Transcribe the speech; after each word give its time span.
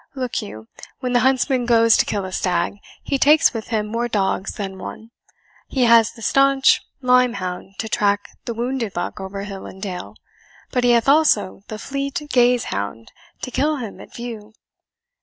Look 0.15 0.41
you, 0.41 0.67
when 0.99 1.13
the 1.13 1.19
huntsman 1.19 1.67
goes 1.67 1.95
to 1.97 2.05
kill 2.07 2.25
a 2.25 2.31
stag, 2.31 2.77
he 3.03 3.19
takes 3.19 3.53
with 3.53 3.67
him 3.67 3.85
more 3.85 4.07
dogs 4.07 4.53
than 4.53 4.79
one. 4.79 5.11
He 5.67 5.83
has 5.83 6.11
the 6.13 6.23
stanch 6.23 6.81
lyme 7.03 7.33
hound 7.33 7.75
to 7.77 7.87
track 7.87 8.21
the 8.45 8.55
wounded 8.55 8.93
buck 8.93 9.19
over 9.19 9.43
hill 9.43 9.67
and 9.67 9.79
dale, 9.79 10.15
but 10.71 10.83
he 10.83 10.93
hath 10.93 11.07
also 11.07 11.61
the 11.67 11.77
fleet 11.77 12.19
gaze 12.31 12.63
hound 12.73 13.11
to 13.43 13.51
kill 13.51 13.75
him 13.75 14.01
at 14.01 14.11
view. 14.11 14.53